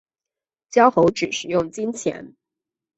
[0.71, 2.33] 教猴子使用金钱